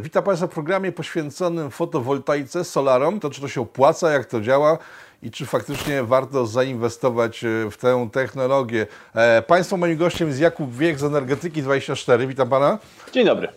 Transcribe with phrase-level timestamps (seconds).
[0.00, 3.20] Witam Państwa w programie poświęconym fotowoltaice, solarom.
[3.20, 4.78] To czy to się opłaca, jak to działa
[5.22, 8.86] i czy faktycznie warto zainwestować e, w tę technologię.
[9.14, 12.26] E, państwo moim gościem jest Jakub Wiek z Energetyki 24.
[12.26, 12.78] Witam Pana.
[13.12, 13.48] Dzień dobry.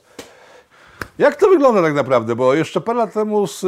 [1.18, 2.36] Jak to wygląda tak naprawdę?
[2.36, 3.68] Bo jeszcze parę lat temu z, e,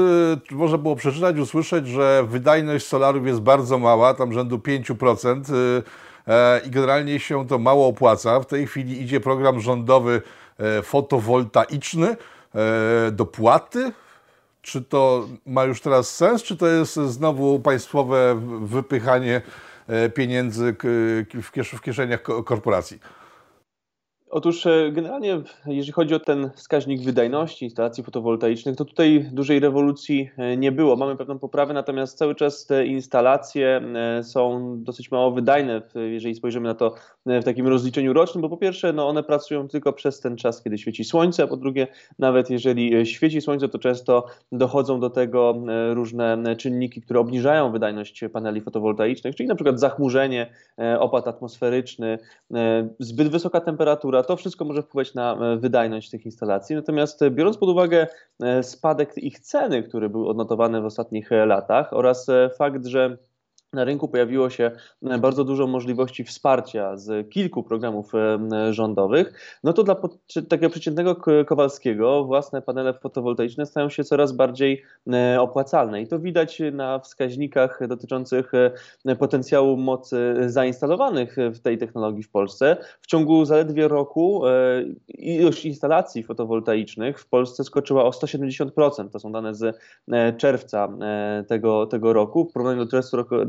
[0.52, 5.44] można było przeczytać, usłyszeć, że wydajność solarów jest bardzo mała, tam rzędu 5%
[6.66, 8.40] i generalnie się to mało opłaca.
[8.40, 10.22] W tej chwili idzie program rządowy
[10.84, 12.16] fotowoltaiczny,
[13.12, 13.92] dopłaty
[14.68, 19.42] czy to ma już teraz sens, czy to jest znowu państwowe wypychanie
[19.88, 20.76] e, pieniędzy
[21.74, 23.00] w kieszeniach korporacji?
[24.30, 30.30] Otóż e, generalnie, jeżeli chodzi o ten wskaźnik wydajności instalacji fotowoltaicznych, to tutaj dużej rewolucji
[30.38, 30.96] e, nie było.
[30.96, 36.68] Mamy pewną poprawę, natomiast cały czas te instalacje e, są dosyć mało wydajne, jeżeli spojrzymy
[36.68, 36.96] na to
[37.42, 40.78] w takim rozliczeniu rocznym, bo po pierwsze, no one pracują tylko przez ten czas, kiedy
[40.78, 41.88] świeci słońce, a po drugie,
[42.20, 45.56] nawet jeżeli świeci słońce, to często dochodzą do tego
[45.94, 50.52] różne czynniki, które obniżają wydajność paneli fotowoltaicznych, czyli na przykład zachmurzenie,
[51.00, 52.18] opad atmosferyczny,
[53.00, 56.76] zbyt wysoka temperatura, to wszystko może wpływać na e, wydajność tych instalacji.
[56.76, 58.08] Natomiast e, biorąc pod uwagę
[58.42, 63.18] e, spadek ich ceny, który był odnotowany w ostatnich latach oraz fakt, że
[63.74, 64.72] na rynku pojawiło się
[65.04, 69.96] e, bardzo dużo możliwości wsparcia z kilku programów e, rządowych, no to dla
[70.50, 71.16] takiego przeciętnego
[71.46, 74.84] Kowalskiego własne panele fotowoltaiczne stają się coraz bardziej
[75.14, 76.02] e, opłacalne.
[76.02, 78.52] I to widać na wskaźnikach dotyczących
[79.20, 82.78] potencjału mocy zainstalowanych w tej technologii w Polsce.
[83.02, 84.42] W ciągu zaledwie roku
[85.08, 89.10] ilość instalacji fotowoltaicznych w Polsce skoczyła o 170%.
[89.10, 89.78] To są dane z
[90.38, 90.90] czerwca
[91.48, 92.46] tego, tego roku.
[92.46, 92.92] W porównaniu do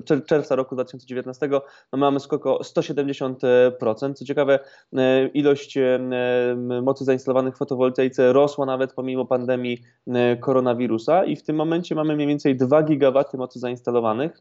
[0.09, 1.49] czerwca roku, czerwca roku 2019
[1.93, 4.15] no mamy skok o 170%.
[4.15, 4.59] Co ciekawe,
[4.97, 5.99] e, ilość e,
[6.83, 12.17] mocy zainstalowanych w fotowoltaice rosła nawet pomimo pandemii e, koronawirusa i w tym momencie mamy
[12.17, 14.33] mniej więcej 2 gigawaty mocy zainstalowanych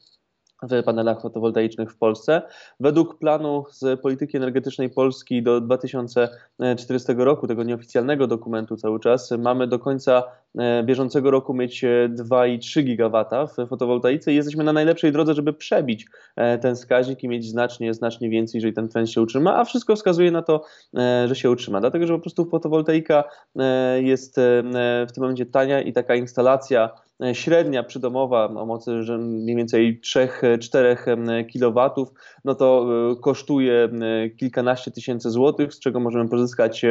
[0.64, 2.42] w panelach fotowoltaicznych w Polsce.
[2.80, 9.68] Według planu z polityki energetycznej Polski do 2040 roku, tego nieoficjalnego dokumentu cały czas, mamy
[9.68, 10.24] do końca
[10.58, 16.06] e, bieżącego roku mieć 2,3 gigawata w fotowoltaice i jesteśmy na najlepszej drodze, żeby przebić
[16.36, 19.96] e, ten wskaźnik i mieć znacznie, znacznie więcej, jeżeli ten trend się utrzyma, a wszystko
[19.96, 20.64] wskazuje na to,
[20.98, 23.24] e, że się utrzyma, dlatego że po prostu fotowoltaika
[23.98, 24.36] jest
[25.08, 26.90] w tym momencie tania i taka instalacja
[27.24, 30.00] E, średnia przydomowa o mocy mniej więcej
[30.56, 32.06] 3-4 kW,
[32.46, 33.90] no to e, kosztuje
[34.40, 36.86] kilkanaście tysięcy złotych, z czego możemy pozyskać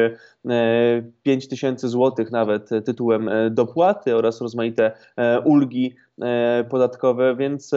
[1.22, 4.92] 5 e, tysięcy złotych nawet tytułem dopłaty oraz rozmaite
[5.44, 5.96] ulgi
[6.70, 7.70] podatkowe, więc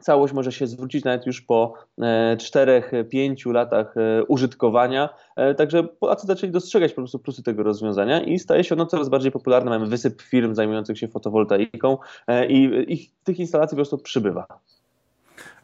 [0.00, 3.94] całość może się zwrócić nawet już po 4-5 latach
[4.28, 5.08] użytkowania.
[5.56, 9.32] Także Polacy zaczęli dostrzegać po prostu plusy tego rozwiązania i staje się ono coraz bardziej
[9.32, 9.70] popularne.
[9.70, 11.98] Mamy wysyp firm zajmujących się fotowoltaiką
[12.48, 14.46] i ich, tych instalacji po prostu przybywa.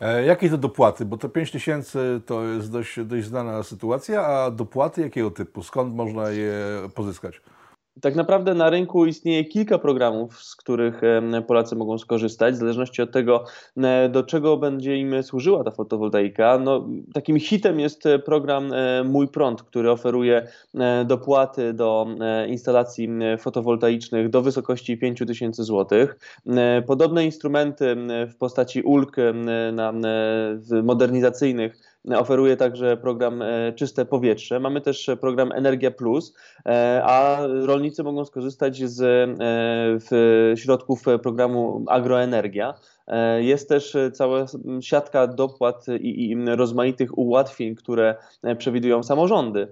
[0.00, 1.04] E, jakie to dopłaty?
[1.04, 5.62] Bo to 5 tysięcy to jest dość, dość znana sytuacja, a dopłaty jakiego typu?
[5.62, 6.54] Skąd można je
[6.94, 7.40] pozyskać?
[8.00, 11.00] Tak naprawdę na rynku istnieje kilka programów, z których
[11.46, 13.44] Polacy mogą skorzystać, w zależności od tego,
[14.10, 16.58] do czego będzie im służyła ta fotowoltaika.
[16.58, 22.06] No, takim hitem jest e, program e, Mój Prąd, który oferuje e, dopłaty do
[22.48, 23.08] instalacji
[23.38, 26.06] fotowoltaicznych do wysokości 5000 zł.
[26.86, 27.96] Podobne instrumenty
[28.28, 29.16] w postaci ulg
[29.72, 29.92] na
[30.82, 34.60] modernizacyjnych oferuje także program e, Czyste Powietrze.
[34.60, 36.34] Mamy też program Energia Plus,
[36.66, 39.00] e, a rolnicy mogą skorzystać z
[40.12, 42.74] e, środków programu Agroenergia.
[43.10, 44.46] E, jest też e, cała
[44.80, 49.68] siatka dopłat i, i rozmaitych ułatwień, które e, przewidują samorządy.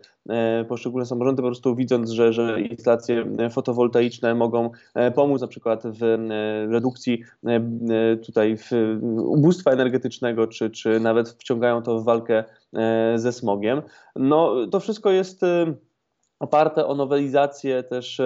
[0.68, 4.70] Poszczególne samorządy po prostu widząc, że, że instalacje fotowoltaiczne mogą
[5.14, 6.00] pomóc na przykład w
[6.70, 7.22] redukcji
[8.26, 8.70] tutaj w
[9.18, 12.44] ubóstwa energetycznego, czy, czy nawet wciągają to w walkę
[13.16, 13.82] ze smogiem.
[14.16, 15.40] No, to wszystko jest
[16.40, 18.20] oparte o nowelizację też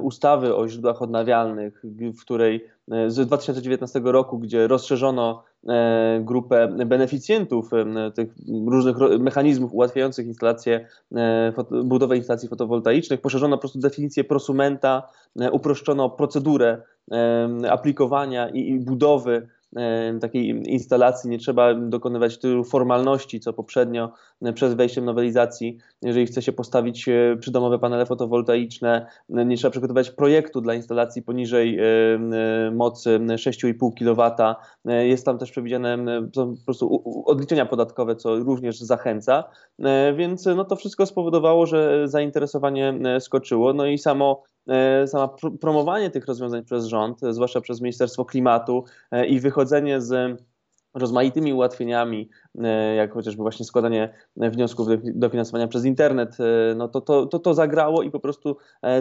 [0.00, 1.82] ustawy o źródłach odnawialnych,
[2.18, 7.70] w której e, z 2019 roku, gdzie rozszerzono e, grupę beneficjentów
[8.14, 8.28] tych
[8.66, 11.52] różnych mechanizmów ułatwiających instalację, e,
[11.84, 15.08] budowę instalacji fotowoltaicznych, poszerzono po prostu definicję prosumenta,
[15.52, 16.82] uproszczono procedurę
[17.70, 19.48] aplikowania i budowy
[20.20, 24.12] takiej instalacji nie trzeba dokonywać tylu formalności, co poprzednio
[24.54, 25.78] przed wejściem nowelizacji.
[26.02, 31.78] Jeżeli chce się postawić e, przydomowe panele fotowoltaiczne, nie trzeba przygotować projektu dla instalacji poniżej
[31.78, 31.84] e,
[32.70, 34.34] mocy 6,5 kW.
[34.84, 35.98] Jest tam też przewidziane
[36.34, 39.44] po prostu odliczenia podatkowe, co również zachęca.
[39.78, 43.72] E, więc no to wszystko spowodowało, że zainteresowanie skoczyło.
[43.72, 44.42] No i samo
[45.06, 45.28] sama
[45.60, 48.84] promowanie tych rozwiązań przez rząd, zwłaszcza przez Ministerstwo Klimatu
[49.28, 50.42] i wychodzenie z
[50.94, 52.28] rozmaitymi ułatwieniami,
[52.96, 56.36] jak chociażby właśnie składanie wniosków do dofinansowania przez internet,
[56.76, 58.56] no to, to, to, to zagrało i po prostu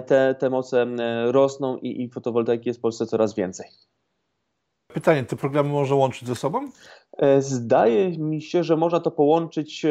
[0.08, 0.86] te, te moce
[1.26, 3.68] rosną i, i fotowoltaiki jest w Polsce coraz więcej.
[4.88, 6.72] Pytanie, te programy można łączyć ze sobą?
[7.18, 9.90] E, zdaje mi się, że można to połączyć e,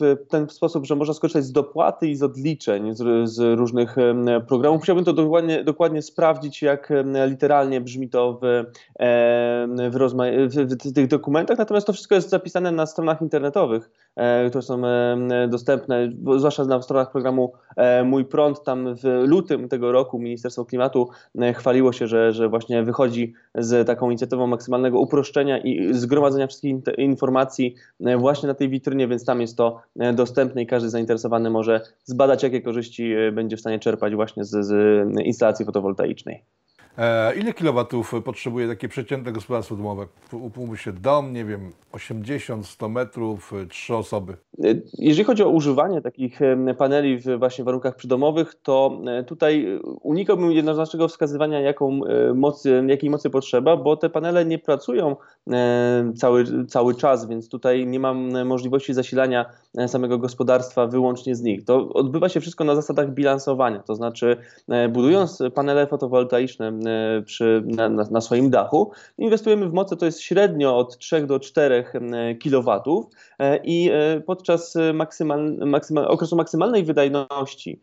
[0.00, 4.40] w ten sposób, że można skorzystać z dopłaty i z odliczeń z, z różnych e,
[4.40, 4.80] programów.
[4.80, 6.92] Musiałbym to dokładnie, dokładnie sprawdzić, jak
[7.26, 8.64] literalnie brzmi to w,
[9.90, 13.90] w, w, tych dokumentach, natomiast to wszystko jest zapisane na stronach internetowych,
[14.48, 14.82] które są
[15.48, 17.52] dostępne, zwłaszcza na stronach programu
[18.04, 18.64] Mój Prąd.
[18.64, 21.08] Tam w lutym tego roku Ministerstwo Klimatu
[21.54, 27.74] chwaliło się, że, że właśnie wychodzi z taką inicjatywą maksymalnego uproszczenia i zgromadzenia wszystkich informacji
[28.00, 31.80] e, właśnie na tej witrynie, więc tam jest to e, dostępne i każdy zainteresowany może
[32.04, 34.72] zbadać, jakie korzyści e, będzie w stanie czerpać właśnie z, z
[35.24, 36.44] instalacji fotowoltaicznej.
[36.98, 40.06] E, ile kilowatów potrzebuje takie przeciętne gospodarstwo domowe?
[40.32, 44.36] Upłynął się dom, nie wiem, 80, 100 metrów, trzy osoby.
[44.98, 46.40] Jeżeli chodzi o używanie takich
[46.78, 52.00] paneli w właśnie warunkach przydomowych, to tutaj unikałbym jednoznacznego wskazywania, jaką
[52.34, 55.16] mocy, jakiej mocy potrzeba, bo te panele nie pracują
[56.16, 59.46] cały, cały czas, więc tutaj nie mam możliwości zasilania
[59.86, 61.64] samego gospodarstwa wyłącznie z nich.
[61.64, 64.36] To odbywa się wszystko na zasadach bilansowania, to znaczy
[64.88, 66.83] budując panele fotowoltaiczne E,
[67.26, 68.90] przy, na, na, swoim dachu.
[69.18, 71.84] Inwestujemy w moce, to jest średnio od 3 do 4
[72.42, 77.80] kW e, i e, podczas maksymal, maksymal, okresu maksymalnej wydajności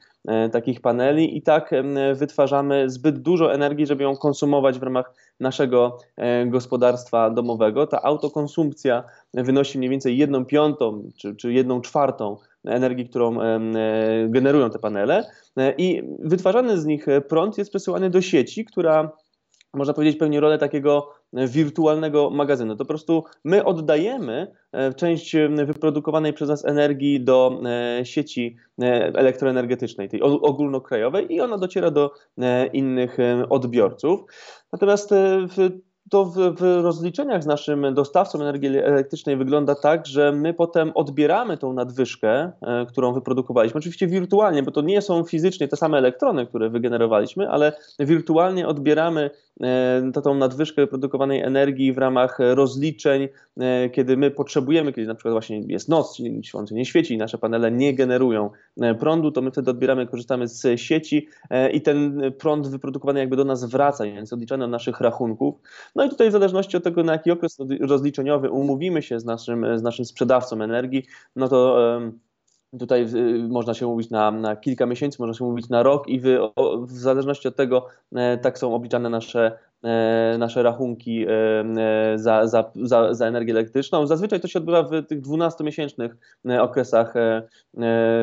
[0.51, 1.71] takich paneli i tak
[2.13, 5.97] wytwarzamy zbyt dużo energii, żeby ją konsumować w ramach naszego
[6.45, 7.87] gospodarstwa domowego.
[7.87, 9.03] Ta autokonsumpcja
[9.33, 13.37] wynosi mniej więcej 1 piątą czy, czy 1 czwartą energii, którą
[14.27, 15.25] generują te panele
[15.77, 19.11] i wytwarzany z nich prąd jest przesyłany do sieci, która
[19.73, 22.75] można powiedzieć, pełni rolę takiego wirtualnego magazynu.
[22.75, 25.35] To po prostu my oddajemy e, część
[25.65, 28.85] wyprodukowanej przez nas energii do e, sieci e,
[29.15, 32.11] elektroenergetycznej, tej ogólnokrajowej, i ona dociera do
[32.73, 33.17] innych
[33.49, 34.19] odbiorców.
[34.71, 35.09] Natomiast
[35.47, 35.69] w
[36.09, 41.57] to w, w, rozliczeniach z naszym dostawcą energii elektrycznej wygląda tak, że my potem odbieramy
[41.57, 43.77] tą nadwyżkę, e, którą wyprodukowaliśmy.
[43.77, 49.29] Oczywiście wirtualnie, bo to nie są fizycznie te same elektrony, które wygenerowaliśmy, ale wirtualnie odbieramy
[49.61, 53.27] e, tą nadwyżkę wyprodukowanej energii w ramach rozliczeń,
[53.57, 56.17] e, kiedy my potrzebujemy, kiedy na przykład właśnie jest noc,
[56.49, 58.49] słońce nie świeci i nasze panele nie generują
[58.99, 61.27] prądu, to my wtedy odbieramy, korzystamy z sieci
[61.73, 65.55] i ten prąd wyprodukowany jakby do nas wraca, więc odliczany od naszych rachunków.
[65.95, 69.77] No i tutaj w zależności od tego, na jaki okres rozliczeniowy umówimy się z naszym,
[69.77, 71.05] z naszym sprzedawcą energii,
[71.35, 71.77] no to
[72.79, 73.05] Tutaj
[73.49, 76.25] można się mówić na, na, kilka miesięcy, można się mówić na rok i w,
[76.81, 79.57] w zależności od tego e, tak są obliczane nasze
[80.37, 84.07] nasze rachunki e, e, za, za, za, za energię elektryczną.
[84.07, 86.09] Zazwyczaj to się odbywa w tych 12-miesięcznych
[86.59, 87.13] okresach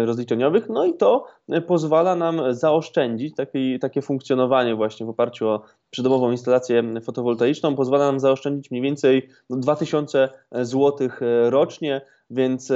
[0.05, 1.27] rozliczeniowych, no i to
[1.67, 8.21] pozwala nam zaoszczędzić takie, takie funkcjonowanie właśnie w oparciu o przydomową instalację fotowoltaiczną, pozwala nam
[8.21, 11.09] zaoszczędzić mniej więcej 2000 zł
[11.49, 12.01] rocznie,
[12.31, 12.73] więc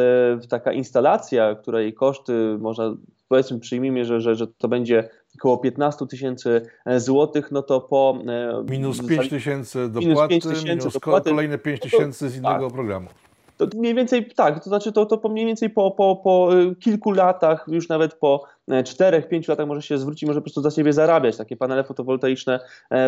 [0.49, 2.95] taka instalacja, której koszty można
[3.33, 5.09] powiedzmy przyjmijmy, że, że, że to będzie
[5.39, 8.19] około 15 tysięcy e, złotych, no to po...
[8.27, 12.75] E, minus 5 tysięcy dopłaty, minus, minus dopłaty, kolejne 5 no tysięcy z innego tak.
[12.75, 13.09] programu.
[13.57, 16.75] To mniej więcej tak, to znaczy to, to po mniej więcej po, po, po e,
[16.75, 20.93] kilku latach, już nawet po 4-5 latach może się zwrócić, może po prostu za siebie
[20.93, 21.37] zarabiać.
[21.37, 22.61] Takie panele fotowoltaiczne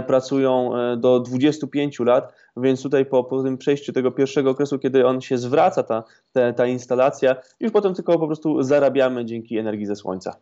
[0.07, 5.21] pracują do 25 lat, więc tutaj po, po tym przejściu tego pierwszego okresu, kiedy on
[5.21, 9.97] się zwraca, ta, ta, ta instalacja, już potem tylko po prostu zarabiamy dzięki energii ze
[9.97, 10.37] słońca.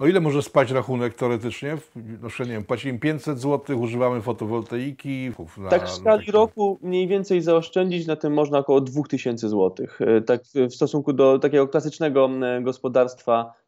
[0.00, 1.76] O ile może spać rachunek teoretycznie?
[1.96, 5.30] No, nie wiem, płacimy 500 zł, używamy fotowoltaiki.
[5.58, 9.86] Na, tak w skali roku mniej więcej zaoszczędzić na tym można około 2000 zł.
[10.00, 12.30] E, tak w stosunku do takiego klasycznego
[12.62, 13.63] gospodarstwa E,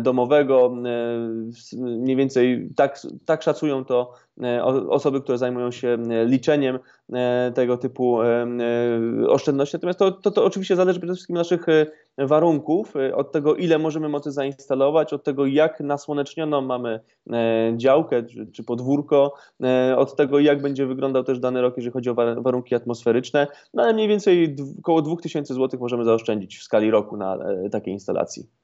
[0.00, 0.74] domowego.
[0.86, 6.78] E, mniej więcej tak, tak szacują to e, osoby, które zajmują się liczeniem
[7.54, 8.18] tego typu
[9.28, 9.76] oszczędności.
[9.76, 11.66] Natomiast to, to, to oczywiście zależy przede wszystkim od naszych
[12.18, 17.00] warunków, od tego, ile możemy mocy zainstalować, od tego, jak nasłonecznioną mamy
[17.76, 19.34] działkę czy, czy podwórko,
[19.96, 23.46] od tego, jak będzie wyglądał też dany rok, jeżeli chodzi o warunki atmosferyczne.
[23.74, 27.38] No ale mniej więcej około 2000 zł możemy zaoszczędzić w skali roku na
[27.70, 28.61] takiej instalacji.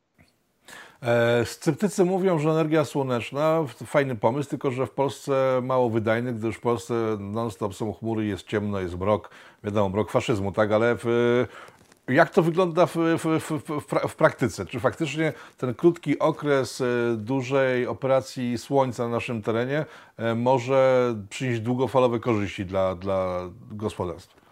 [1.02, 6.56] E, sceptycy mówią, że energia słoneczna fajny pomysł, tylko że w Polsce mało wydajny, gdyż
[6.56, 9.30] w Polsce non-stop są chmury, jest ciemno, jest mrok,
[9.64, 11.06] wiadomo, mrok faszyzmu, tak, ale w,
[12.08, 14.66] Jak to wygląda w, w, w, w, praktyce?
[14.66, 16.84] Czy faktycznie ten krótki okres e,
[17.16, 19.84] dużej operacji słońca na naszym terenie
[20.16, 23.40] e, może przynieść długofalowe korzyści dla, dla
[23.70, 24.47] gospodarstw?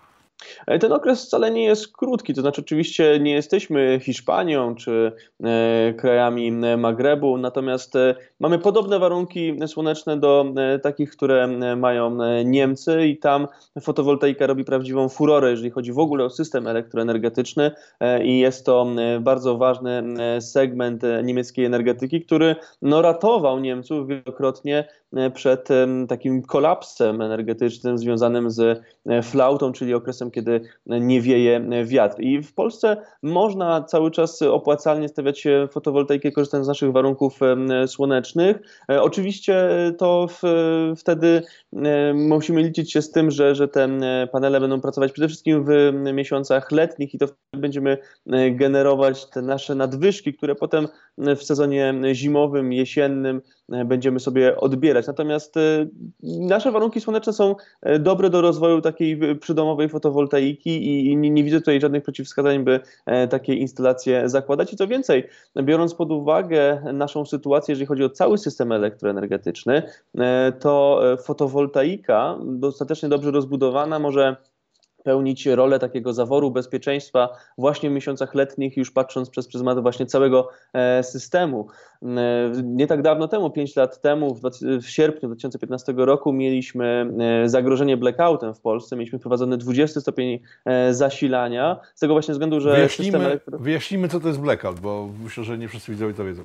[0.67, 5.13] E, ten okres wcale nie jest krótki, to znaczy oczywiście nie jesteśmy Hiszpanią czy
[5.45, 13.19] e, krajami Magrebu, natomiast e, mamy podobne warunki słoneczne do takich, które mają Niemcy i
[13.19, 13.47] tam
[13.81, 17.71] fotowoltaika robi prawdziwą furorę, jeżeli chodzi w ogóle o system elektroenergetyczny
[18.25, 18.87] i jest to
[19.21, 20.03] bardzo ważny
[20.41, 24.89] segment niemieckiej energetyki, który no, ratował Niemców wielokrotnie
[25.35, 25.69] przed
[26.09, 28.83] takim kolapsem energetycznym związanym z
[29.23, 32.21] flautą, czyli okresem kiedy nie wieje wiatr.
[32.21, 37.41] I w Polsce można cały czas opłacalnie stawiać fotowoltaikę, korzystając z naszych warunków
[37.87, 38.57] słonecznych.
[38.91, 40.43] E, oczywiście to w,
[40.97, 41.43] wtedy
[42.15, 43.89] musimy liczyć się z tym, że, że te
[44.33, 49.43] panele będą pracować przede wszystkim w miesiącach letnich i to wtedy będziemy e, generować te
[49.43, 54.96] nasze nadwyżki, które potem w sezonie zimowym, jesiennym e, będziemy sobie odbierać.
[55.07, 55.55] Natomiast
[56.23, 57.55] nasze warunki słoneczne są
[58.01, 63.29] dobre do rozwoju takiej przydomowej fotowoltaiki i nie, nie widzę tutaj żadnych przeciwwskazań, by e,
[63.29, 64.73] takie instalacje zakładać.
[64.73, 65.29] I co więcej,
[65.63, 69.83] biorąc pod uwagę naszą sytuację, jeżeli chodzi o cały system elektroenergetyczny,
[70.19, 74.37] e, to e, fotowoltaika dostatecznie dobrze rozbudowana może
[75.07, 80.49] pełnić rolę takiego zaworu bezpieczeństwa właśnie w miesiącach letnich, już patrząc przez pryzmat właśnie całego
[81.03, 81.69] systemu.
[82.63, 84.37] Nie tak dawno temu, 5 lat temu,
[84.83, 87.13] w, sierpniu 2015 roku, mieliśmy
[87.45, 88.97] e, zagrożenie blackoutem w Polsce.
[88.97, 91.81] Mieliśmy wprowadzony 20 stopień e, zasilania.
[91.95, 92.73] Z tego właśnie względu, że.
[92.73, 93.59] Wyjaśnijmy, elektro...
[93.59, 96.43] wyjaśnijmy co to jest blackout, bo myślę, że nie wszyscy widzowie to wiedzą.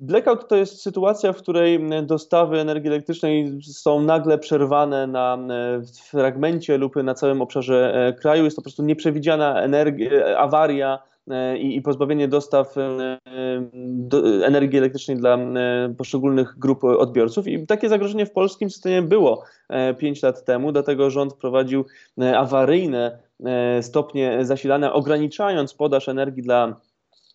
[0.00, 5.38] Blackout to jest sytuacja, w której dostawy energii elektrycznej są nagle przerwane na
[6.10, 8.44] fragmencie lub na całym obszarze e, kraju.
[8.44, 10.98] Jest to po prostu nieprzewidziana energia, awaria
[11.30, 13.18] E, i, i pozbawienie dostaw e,
[13.84, 17.46] do, energii elektrycznej dla e, poszczególnych grup odbiorców.
[17.46, 19.44] I takie zagrożenie w polskim systemie było
[19.98, 21.84] 5 lat temu, dlatego rząd wprowadził
[22.36, 23.18] awaryjne
[23.80, 26.76] stopnie zasilania, ograniczając podaż energii dla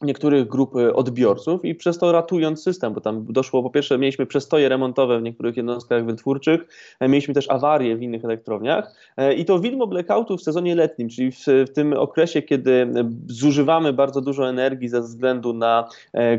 [0.01, 4.25] niektórych grup e, odbiorców i przez to ratując system, bo tam doszło, po pierwsze mieliśmy
[4.25, 6.61] przestoje remontowe w niektórych jednostkach wytwórczych,
[6.99, 11.09] e, mieliśmy też awarie w innych elektrowniach e, i to widmo blackoutu w sezonie letnim,
[11.09, 11.37] czyli w,
[11.67, 12.87] w tym okresie, kiedy
[13.27, 15.89] zużywamy bardzo dużo energii ze względu na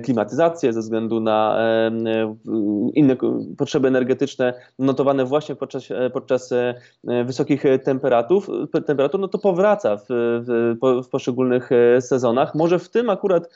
[0.05, 1.59] klimatyzację, ze względu na
[2.95, 3.17] inne
[3.59, 6.55] potrzeby energetyczne notowane właśnie podczas, podczas
[7.25, 12.55] wysokich temperatur, temperatur, no to powraca w, w, w poszczególnych sezonach.
[12.55, 13.50] Może w tym akurat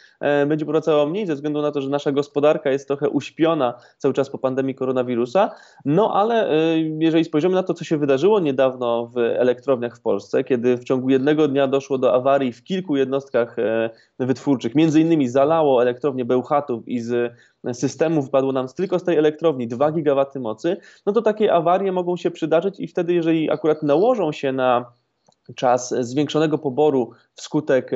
[0.47, 4.31] będzie powracało mniej ze względu na to, że nasza gospodarka jest trochę uśpiona cały czas
[4.31, 5.51] po pandemii koronawirusa.
[5.85, 10.45] No ale e, jeżeli spojrzymy na to, co się wydarzyło niedawno w elektrowniach w Polsce,
[10.45, 15.29] kiedy w ciągu jednego dnia doszło do awarii w kilku jednostkach e, wytwórczych, między innymi
[15.29, 17.35] zalało elektrownię Bełchatów i z
[17.73, 22.17] systemu wypadło nam tylko z tej elektrowni 2 gigawaty mocy, no to takie awarie mogą
[22.17, 24.93] się przydarzyć i wtedy, jeżeli akurat nałożą się na
[25.55, 27.91] czas zwiększonego poboru wskutek,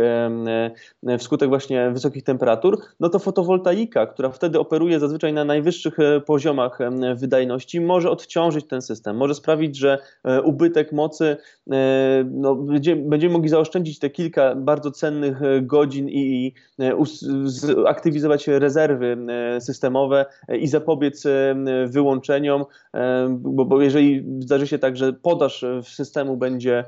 [1.19, 6.79] wskutek właśnie wysokich temperatur, no to fotowoltaika, która wtedy operuje zazwyczaj na najwyższych e, poziomach
[7.17, 11.37] wydajności, może odciążyć ten system, może sprawić, że e, ubytek mocy,
[11.71, 12.55] e, no,
[12.97, 16.53] będziemy mogli zaoszczędzić te kilka bardzo cennych godzin i,
[17.87, 19.17] aktywizować rezerwy
[19.61, 20.27] systemomowe
[20.61, 21.25] i zapobiec
[21.87, 22.65] wyłączeniom,
[23.31, 26.85] bo, bo jeżeli zdarzy się tak, że podaż systemu będzie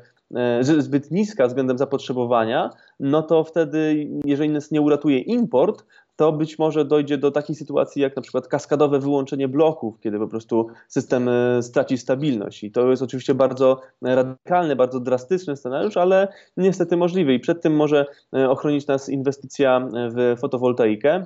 [0.61, 2.71] zbyt niska względem zapotrzebowania,
[3.01, 5.85] no to wtedy, jeżeli nas nie uratuje import,
[6.21, 10.29] to być może dojdzie do takiej sytuacji jak na przykład kaskadowe wyłączenie bloków, kiedy po
[10.29, 12.65] prostu system e, straci stabilność.
[12.65, 17.35] I to jest oczywiście bardzo radykalny, bardzo drastyczny scenariusz, ale niestety możliwy.
[17.35, 18.07] I przed tym może
[18.37, 21.25] e, ochronić nas inwestycja w fotowoltaikę.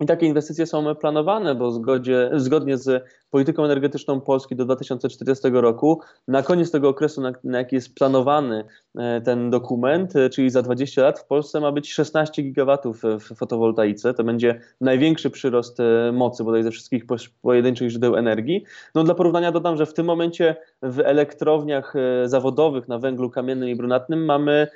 [0.00, 6.00] I takie inwestycje są planowane, bo zgodzie, zgodnie z polityką energetyczną Polski do 2040 roku,
[6.28, 8.64] na koniec tego okresu, na, na jaki jest planowany
[8.98, 13.36] e, ten dokument, e, czyli za 20 lat, w Polsce ma być 16 gigawatów w
[13.36, 14.14] fotowoltaice.
[14.14, 17.04] To będzie największy przyrost e, mocy bodaj ze wszystkich
[17.42, 18.64] pojedynczych źródeł energii.
[18.94, 21.94] No dla porównania dodam, że w tym momencie w elektrowniach
[22.24, 24.68] zawodowych na węglu kamiennym i brunatnym mamy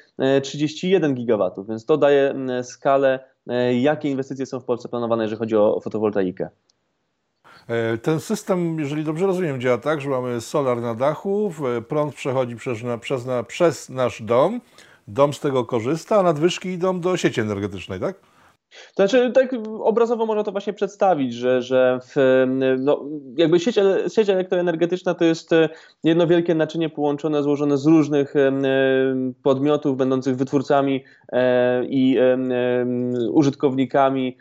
[0.42, 3.35] 31 gigawatów, więc to daje skalę
[3.80, 6.48] jakie inwestycje są w Polsce planowane, jeżeli chodzi o fotowoltaikę?
[7.68, 11.52] E, ten system, jeżeli dobrze rozumiem, działa tak, że mamy solar na dachu,
[11.88, 14.60] prąd przechodzi przez, przez, przez nasz dom,
[15.08, 18.16] dom z tego korzysta, a nadwyżki idą do sieci energetycznej, tak?
[18.70, 22.44] To znaczy, tak obrazowo można to właśnie przedstawić, że, że w,
[22.78, 23.04] no,
[23.36, 23.76] jakby sieć,
[24.14, 25.50] sieć elektroenergetyczna to jest
[26.04, 28.34] jedno wielkie naczynie połączone, złożone z różnych
[29.42, 32.18] podmiotów będących wytwórcami e, i
[33.32, 34.36] użytkownikami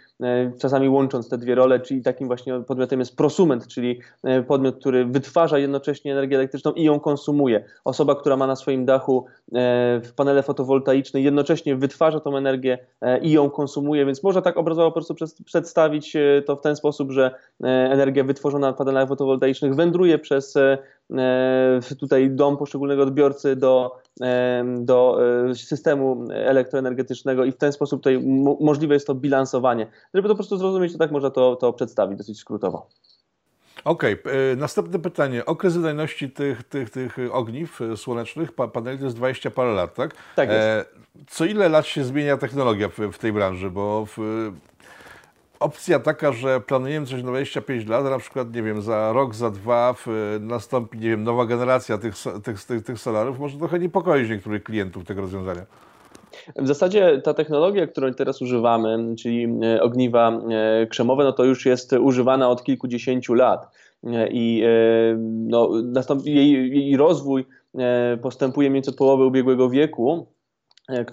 [0.62, 5.06] czasami łącząc te dwie role, czyli takim właśnie podmiotem jest prosument, czyli e, podmiot, który
[5.06, 7.66] wytwarza jednocześnie energię elektryczną i ją konsumuje.
[7.86, 12.78] Osoba, która ma na swoim dachu e, panele fotowoltaiczne, jednocześnie wytwarza tą energię
[13.22, 16.14] i ją konsumuje, więc można tak obrazowo po prostu przedstawić
[16.46, 17.32] to w ten sposób, że
[17.64, 20.54] energia wytworzona na panelach fotowoltaicznych wędruje przez
[22.00, 24.00] tutaj dom poszczególnego odbiorcy do,
[24.80, 25.20] do
[25.54, 28.20] systemu elektroenergetycznego i w ten sposób tutaj
[28.60, 29.88] możliwe jest to bilansowanie.
[30.16, 32.88] Żeby to po prostu zrozumieć, to tak można to, to przedstawić dosyć skrótowo.
[33.86, 34.34] Okej, okay.
[34.58, 35.46] następne pytanie.
[35.46, 40.16] Okres wydajności tych, tych, tych ogniw słonecznych, paneli to jest 20 parę lat, tak?
[40.36, 40.62] Tak jest.
[40.62, 40.86] E,
[41.28, 43.70] co ile lat się zmienia technologia w, w tej branży?
[43.70, 44.52] Bo w,
[45.60, 49.52] opcja taka, że planujemy coś na 25 lat, na przykład, nie wiem, za rok, za
[49.52, 50.08] dwa w,
[50.40, 55.06] nastąpi, nie wiem, nowa generacja tych, tych, tych, tych solarów, może trochę niepokoić niektórych klientów
[55.06, 55.66] tego rozwiązania.
[56.56, 61.66] W zasadzie ta technologia, którą teraz używamy, czyli e, ogniwa e, krzemowe, no to już
[61.66, 63.68] jest używana od kilkudziesięciu lat
[64.04, 64.64] e, i
[65.24, 65.70] no,
[66.26, 67.46] jej, jej rozwój
[68.22, 70.28] postępuje więcej od połowy ubiegłego wieku,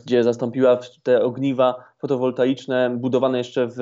[0.05, 3.79] gdzie zastąpiła te ogniwa fotowoltaiczne budowane jeszcze w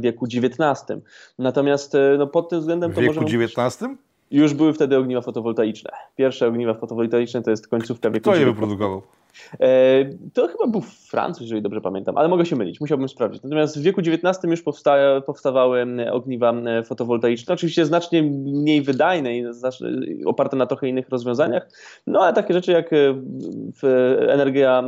[0.00, 1.00] wieku XIX.
[1.38, 3.84] Natomiast no, pod tym względem to W wieku XIX?
[4.30, 5.90] Już były wtedy ogniwa fotowoltaiczne.
[6.16, 8.36] Pierwsze ogniwa fotowoltaiczne to jest końcówka wieku XIX.
[8.36, 9.02] Kto je wyprodukował?
[9.60, 9.68] E,
[10.34, 13.42] to chyba był Francuz, jeżeli dobrze pamiętam, ale mogę się mylić, musiałbym sprawdzić.
[13.42, 16.54] Natomiast w wieku XIX już powsta powstawały ogniwa
[16.84, 19.44] fotowoltaiczne, oczywiście znacznie mniej wydajne i
[20.24, 21.68] oparte na trochę innych rozwiązaniach,
[22.06, 24.84] no ale takie rzeczy jak e, energia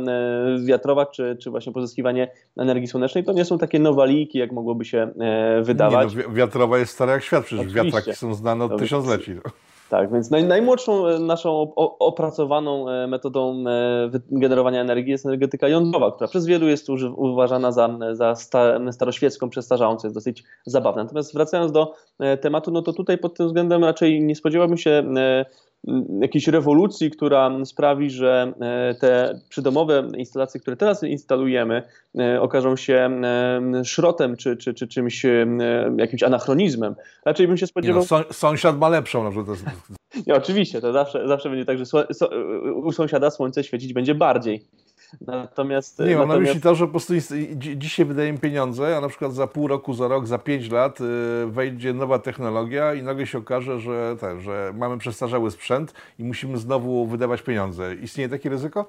[0.65, 5.11] wiatrowa, czy, czy właśnie pozyskiwanie energii słonecznej, to nie są takie nowaliki, jak mogłoby się
[5.19, 6.15] e, wydawać.
[6.15, 7.83] Nie, no, wiatrowa jest stara jak świat, przecież Oczywiście.
[7.83, 9.35] wiatraki są znane od tysiącleci.
[9.91, 16.11] Tak, więc naj, najmłodszą e, naszą opracowaną e, metodą e, generowania energii jest energetyka jądrowa,
[16.11, 18.35] która przez wielu jest uważana za, za
[18.91, 21.03] staroświecką, przestarzałącą, jest dosyć zabawna.
[21.03, 21.93] Natomiast wracając do
[22.41, 25.03] tematu, no to tutaj pod tym względem raczej nie spodziewałbym się
[26.21, 28.53] jakiejś rewolucji, która sprawi, że
[28.99, 31.83] te przydomowe instalacje, które teraz instalujemy,
[32.39, 33.21] okażą się
[33.83, 35.25] szrotem czy, czy, czy czymś,
[35.97, 36.95] jakimś anachronizmem.
[37.25, 38.01] Raczej bym się spodziewał...
[38.11, 39.59] Nie no, sąsiad ma lepszą na przykład.
[40.27, 41.85] Nie, oczywiście, to zawsze, zawsze będzie tak, że
[42.73, 44.65] u sąsiada słońce świecić będzie bardziej.
[45.21, 45.99] Natomiast.
[45.99, 46.29] Nie, mam natomiast...
[46.29, 47.13] na myśli to, że po prostu
[47.75, 51.03] dzisiaj wydajemy pieniądze, a na przykład za pół roku, za rok, za pięć lat y,
[51.47, 56.57] wejdzie nowa technologia i nagle się okaże, że, ten, że mamy przestarzały sprzęt i musimy
[56.57, 57.95] znowu wydawać pieniądze.
[57.95, 58.85] Istnieje takie ryzyko?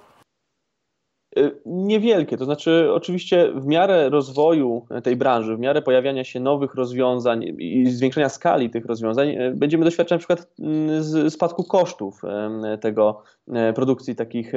[1.38, 6.74] Y, niewielkie, to znaczy oczywiście w miarę rozwoju tej branży, w miarę pojawiania się nowych
[6.74, 12.22] rozwiązań i zwiększenia skali tych rozwiązań, y, będziemy doświadczać na przykład mm, spadku kosztów
[12.80, 13.22] tego
[13.74, 14.52] produkcji takich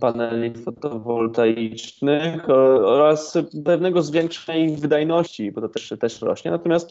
[0.00, 2.50] paneli fotowoltaicznych
[2.84, 6.50] oraz pewnego zwiększenia ich wydajności, bo to też, też rośnie.
[6.50, 6.90] Natomiast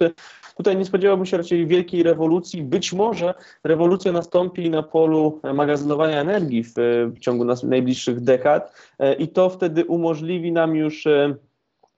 [0.58, 2.63] tutaj nie spodziewałbym się raczej wielkiej rewolucji.
[2.63, 6.74] Być może rewolucja nastąpi na polu magazynowania energii w,
[7.15, 8.74] w ciągu najbliższych dekad
[9.19, 11.36] i to wtedy umożliwi nam już e,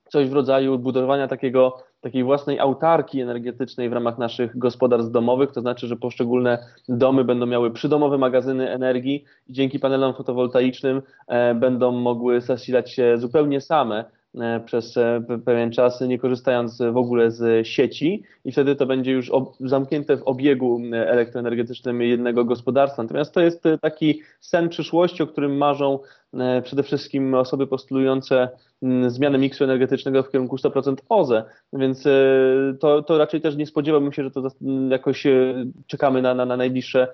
[0.09, 5.61] coś w rodzaju budowania takiego, takiej własnej autarki energetycznej w ramach naszych gospodarstw domowych, to
[5.61, 6.57] znaczy, że poszczególne
[6.89, 13.17] domy będą miały przydomowe magazyny energii i dzięki panelom fotowoltaicznym e, będą mogły zasilać się
[13.17, 14.05] zupełnie same
[14.41, 19.11] E, przez e, pewien czas, nie korzystając w ogóle z sieci i wtedy to będzie
[19.11, 23.03] już zamknięte w obiegu elektroenergetycznym jednego gospodarstwa.
[23.03, 25.99] Natomiast to jest taki sen przyszłości, o którym marzą
[26.63, 28.49] przede wszystkim osoby postulujące
[29.07, 31.43] zmianę miksu energetycznego w kierunku 100% OZE,
[31.73, 32.03] więc
[32.79, 34.47] to, to raczej też nie spodziewałbym się, że to
[34.89, 35.23] jakoś
[35.87, 37.07] czekamy na, na, na najbliższe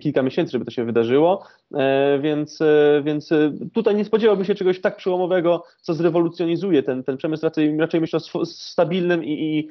[0.00, 1.44] kilka miesięcy, żeby to się wydarzyło,
[2.20, 2.58] więc,
[3.02, 3.30] więc
[3.72, 8.18] tutaj nie spodziewałbym się czegoś tak przełomowego, co zrewolucjonizuje ten, ten przemysł, raczej, raczej myślę
[8.34, 9.68] o stabilnym i, i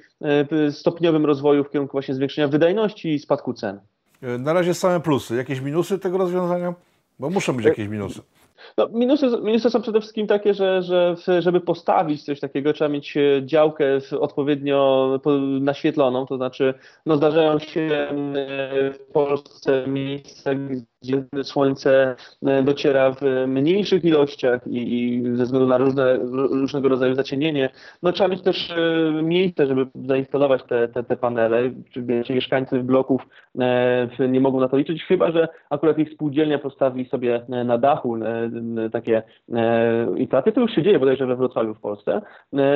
[0.72, 3.80] stopniowym rozwoju w kierunku właśnie zwiększenia wydajności i spadku cen.
[4.40, 5.36] Na razie same plusy.
[5.36, 6.74] Jakieś minusy tego rozwiązania?
[7.20, 8.22] Bo muszą być jakieś minusy.
[8.78, 13.18] No, minusy, minusy są przede wszystkim takie, że, że żeby postawić coś takiego, trzeba mieć
[13.18, 15.20] e, działkę odpowiednio
[15.62, 16.74] naświetloną, to znaczy
[17.06, 20.52] no, zdarzają się e, w Polsce miejsca,
[21.02, 26.18] gdzie słońce e, dociera w mniejszych ilościach i, i ze względu na różne,
[26.52, 27.70] różnego rodzaju zacienienie,
[28.04, 31.72] no trzeba mieć też e, miejsce, żeby zainstalować te, te, te panele.
[31.92, 33.22] Czy mieszkańcy bloków
[33.60, 38.18] e, nie mogą na to liczyć, chyba że akurat ich spółdzielnia postawi sobie na dachu
[38.92, 39.24] takie
[40.18, 40.52] instalacje.
[40.52, 42.22] To już się dzieje bodajże we Wrocławiu w Polsce,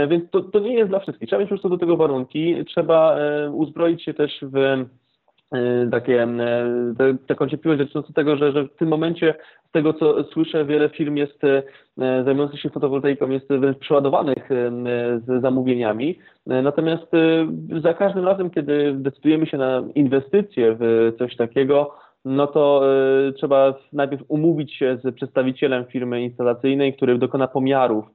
[0.07, 1.27] więc to, to nie jest dla wszystkich.
[1.27, 2.65] Trzeba mieć po prostu do tego warunki.
[2.65, 3.17] Trzeba
[3.51, 4.85] uzbroić się też w
[5.91, 9.35] takie, y, taką cierpliwość dotyczącą tego, że, że w tym momencie
[9.69, 11.63] z tego co słyszę, wiele firm jest y,
[11.97, 14.49] zajmujących się fotowoltaiką jest wręcz przeładowanych
[15.27, 16.19] z zamówieniami.
[16.45, 17.11] Natomiast
[17.81, 22.83] za każdym razem, kiedy decydujemy się na inwestycje w coś takiego, no to
[23.37, 28.05] trzeba najpierw umówić się z przedstawicielem firmy instalacyjnej, który dokona pomiarów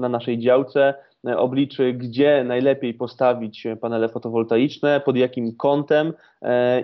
[0.00, 6.12] na naszej działce, E, obliczy, gdzie najlepiej postawić panele fotowoltaiczne, pod jakim kątem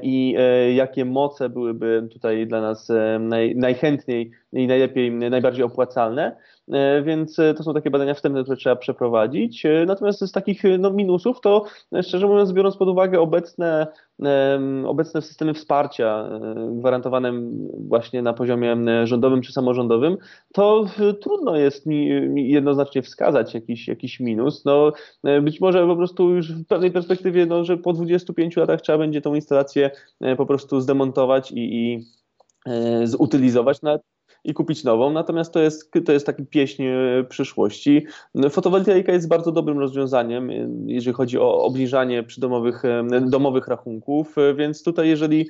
[0.02, 6.36] i e, jakie moce byłyby tutaj dla nas naj, najchętniej i najlepiej, najbardziej opłacalne.
[7.04, 9.64] Więc to są takie badania wstępne, które trzeba przeprowadzić.
[9.86, 11.64] Natomiast z takich no, minusów to
[12.02, 13.86] szczerze mówiąc, biorąc pod uwagę obecne,
[14.86, 16.28] obecne systemy wsparcia
[16.70, 17.32] gwarantowane
[17.78, 20.16] właśnie na poziomie rządowym czy samorządowym,
[20.52, 20.86] to
[21.20, 22.06] trudno jest mi
[22.50, 24.64] jednoznacznie wskazać jakiś, jakiś minus.
[24.64, 24.92] No,
[25.24, 28.98] e, być może po prostu już w pewnej perspektywie, no, że po 25 latach trzeba
[28.98, 32.06] będzie tą instalację e, po prostu zdemontować i, i
[32.66, 33.82] e, zutylizować.
[33.82, 34.02] Nawet
[34.46, 38.06] i kupić nową, natomiast to jest, to jest taki pieśń e, przyszłości.
[38.50, 40.54] Fotowoltaika jest bardzo dobrym rozwiązaniem, e,
[40.86, 45.48] jeżeli chodzi o obniżanie przydomowych e, domowych rachunków, więc tutaj jeżeli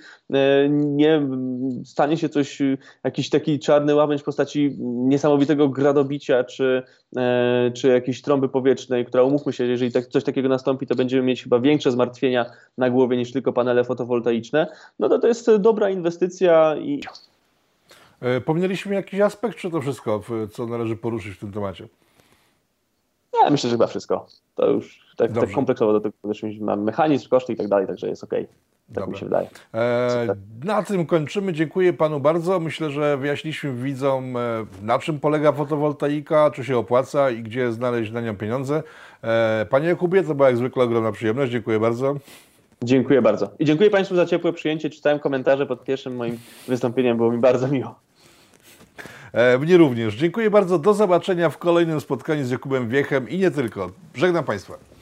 [0.70, 1.28] nie
[1.84, 2.62] stanie się coś,
[3.04, 6.82] jakiś taki czarny łabędź w postaci niesamowitego gradobicia, czy,
[7.74, 11.42] czy jakiejś trąby powietrznej, która umówmy się, jeżeli tak, coś takiego nastąpi, to będziemy mieć
[11.42, 12.46] chyba większe zmartwienia
[12.78, 14.66] na głowie niż tylko panele fotowoltaiczne,
[14.98, 17.00] no to to jest dobra inwestycja i
[18.44, 20.20] Pominęliśmy jakiś aspekt, czy to wszystko,
[20.52, 21.88] co należy poruszyć w tym temacie?
[23.42, 24.26] Ja myślę, że chyba wszystko.
[24.54, 26.66] To już tak, tak kompleksowo do tego podeszliśmy.
[26.66, 28.30] Mamy mechanizm, koszty i tak dalej, także jest ok.
[28.30, 29.10] Tak Dobra.
[29.12, 29.48] mi się wydaje.
[29.74, 31.52] E, na tym kończymy.
[31.52, 32.60] Dziękuję panu bardzo.
[32.60, 34.40] Myślę, że wyjaśniliśmy widzom, e,
[34.82, 38.82] na czym polega fotowoltaika, czy się opłaca i gdzie znaleźć na nią pieniądze.
[39.22, 41.52] E, panie Jakubie, to była jak zwykle ogromna przyjemność.
[41.52, 42.16] Dziękuję bardzo.
[42.82, 43.50] Dziękuję bardzo.
[43.58, 44.90] I dziękuję Państwu za ciepłe przyjęcie.
[44.90, 47.16] Czytałem komentarze pod pierwszym moim wystąpieniem.
[47.16, 47.94] Było mi bardzo miło.
[49.32, 50.14] E, mnie również.
[50.14, 50.78] Dziękuję bardzo.
[50.78, 53.90] Do zobaczenia w kolejnym spotkaniu z Jakubem Wiechem i nie tylko.
[54.14, 54.95] Żegnam Państwa.